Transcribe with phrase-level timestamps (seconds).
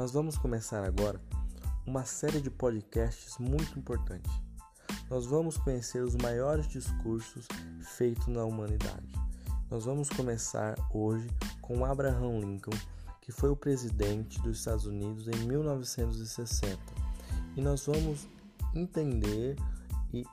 [0.00, 1.20] Nós vamos começar agora
[1.86, 4.30] uma série de podcasts muito importante.
[5.10, 7.46] Nós vamos conhecer os maiores discursos
[7.82, 9.12] feitos na humanidade.
[9.70, 11.28] Nós vamos começar hoje
[11.60, 12.74] com Abraham Lincoln,
[13.20, 16.78] que foi o presidente dos Estados Unidos em 1960.
[17.54, 18.26] E nós vamos
[18.74, 19.54] entender
[20.14, 20.24] e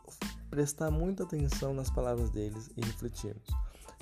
[0.49, 3.49] prestar muita atenção nas palavras deles e refletirmos.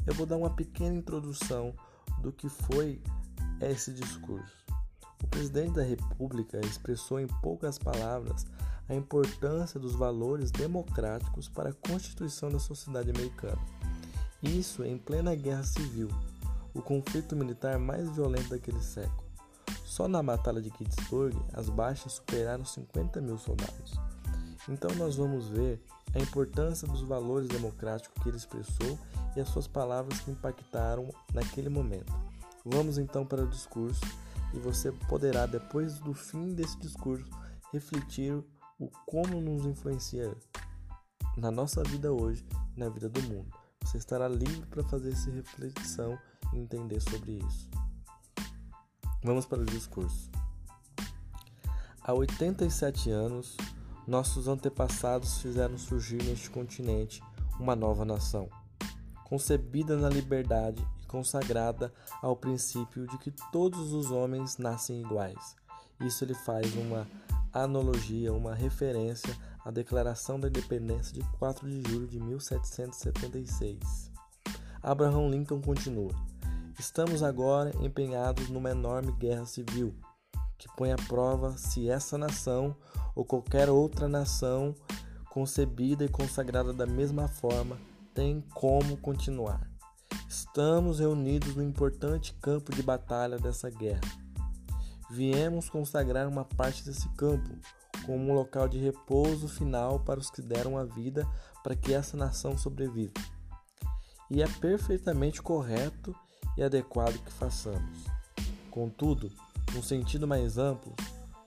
[0.05, 1.73] Eu vou dar uma pequena introdução
[2.21, 3.01] do que foi
[3.59, 4.64] esse discurso.
[5.25, 8.45] O presidente da República expressou em poucas palavras
[8.87, 13.59] a importância dos valores democráticos para a constituição da sociedade americana.
[14.43, 16.09] Isso em plena guerra civil,
[16.75, 19.27] o conflito militar mais violento daquele século.
[19.83, 23.99] Só na Batalha de Gettysburg, as baixas superaram 50 mil soldados.
[24.69, 25.81] Então, nós vamos ver
[26.13, 28.99] a importância dos valores democráticos que ele expressou
[29.35, 32.13] e as suas palavras que impactaram naquele momento.
[32.63, 34.05] Vamos então para o discurso
[34.55, 37.29] e você poderá, depois do fim desse discurso,
[37.73, 38.33] refletir
[38.79, 40.35] o como nos influencia
[41.37, 42.45] na nossa vida hoje
[42.75, 43.55] e na vida do mundo.
[43.83, 46.17] Você estará livre para fazer essa reflexão
[46.53, 47.69] e entender sobre isso.
[49.23, 50.29] Vamos para o discurso.
[52.01, 53.57] Há 87 anos,
[54.07, 57.21] nossos antepassados fizeram surgir neste continente
[57.59, 58.49] uma nova nação,
[59.25, 65.55] concebida na liberdade e consagrada ao princípio de que todos os homens nascem iguais.
[65.99, 67.07] Isso ele faz uma
[67.51, 74.11] analogia, uma referência à Declaração da Independência de 4 de julho de 1776.
[74.81, 76.13] Abraham Lincoln continua:
[76.79, 79.95] Estamos agora empenhados numa enorme guerra civil
[80.57, 82.75] que põe à prova se essa nação
[83.15, 84.75] ou qualquer outra nação
[85.29, 87.77] concebida e consagrada da mesma forma
[88.15, 89.69] tem como continuar.
[90.27, 93.99] Estamos reunidos no importante campo de batalha dessa guerra.
[95.11, 97.49] Viemos consagrar uma parte desse campo
[98.05, 101.27] como um local de repouso final para os que deram a vida
[101.61, 103.13] para que essa nação sobreviva.
[104.31, 106.15] E é perfeitamente correto
[106.57, 108.05] e adequado que façamos.
[108.71, 109.29] Contudo,
[109.73, 110.95] num sentido mais amplo,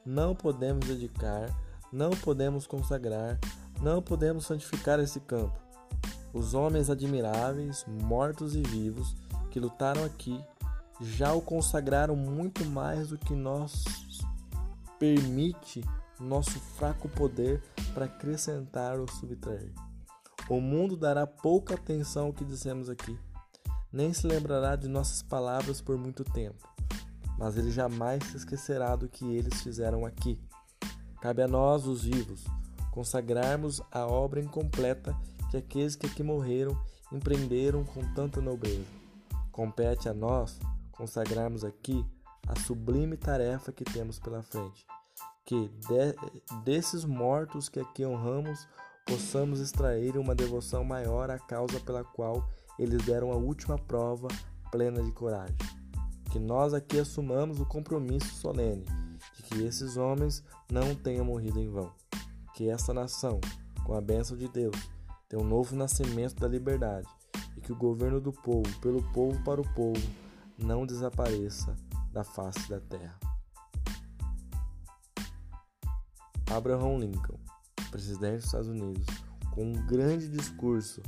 [0.05, 1.49] não podemos dedicar,
[1.91, 3.39] não podemos consagrar,
[3.81, 5.68] não podemos santificar esse campo.
[6.33, 9.17] Os homens admiráveis, mortos e vivos,
[9.51, 10.39] que lutaram aqui,
[11.01, 13.85] já o consagraram muito mais do que nós
[14.99, 15.83] permite
[16.19, 17.63] nosso fraco poder
[17.95, 19.73] para acrescentar ou subtrair.
[20.49, 23.19] O mundo dará pouca atenção ao que dissemos aqui,
[23.93, 26.69] nem se lembrará de nossas palavras por muito tempo
[27.39, 30.39] mas ele jamais se esquecerá do que eles fizeram aqui.
[31.21, 32.45] Cabe a nós, os vivos,
[32.91, 35.17] consagrarmos a obra incompleta
[35.51, 36.79] que aqueles que aqui morreram
[37.13, 38.87] empreenderam com tanta nobreza.
[39.51, 40.59] Compete a nós
[40.93, 42.05] consagrarmos aqui
[42.47, 44.87] a sublime tarefa que temos pela frente,
[45.45, 48.67] que de, desses mortos que aqui honramos
[49.07, 52.49] possamos extrair uma devoção maior à causa pela qual
[52.79, 54.29] eles deram a última prova
[54.71, 55.57] plena de coragem
[56.29, 58.85] que nós aqui assumamos o compromisso solene
[59.35, 61.93] de que esses homens não tenham morrido em vão.
[62.55, 63.41] Que essa nação,
[63.85, 64.77] com a bênção de Deus,
[65.29, 67.07] tenha um novo nascimento da liberdade
[67.57, 70.01] e que o governo do povo, pelo povo para o povo,
[70.57, 71.77] não desapareça
[72.13, 73.19] da face da terra.
[76.51, 77.39] Abraham Lincoln,
[77.91, 79.07] presidente dos Estados Unidos,
[79.53, 81.03] com um grande discurso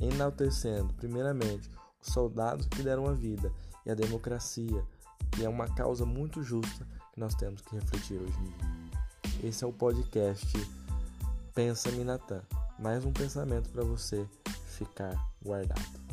[0.00, 1.70] enaltecendo, primeiramente,
[2.02, 3.52] os soldados que deram a vida
[3.86, 4.84] e a democracia,
[5.30, 9.48] que é uma causa muito justa que nós temos que refletir hoje em dia.
[9.48, 10.46] Esse é o podcast
[11.54, 12.42] Pensa Minatã,
[12.80, 14.26] mais um pensamento para você
[14.66, 16.09] ficar guardado.